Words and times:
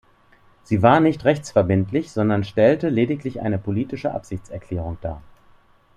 Sie 0.63 0.81
war 0.81 0.99
nicht 0.99 1.25
rechtsverbindlich, 1.25 2.11
sondern 2.11 2.43
stellte 2.43 2.89
lediglich 2.89 3.39
eine 3.39 3.59
politische 3.59 4.15
Absichtserklärung 4.15 4.97
dar. 5.01 5.21